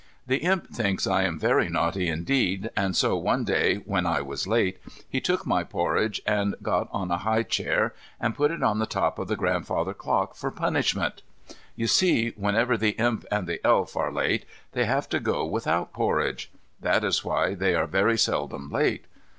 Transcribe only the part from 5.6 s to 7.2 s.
porridge, and got on a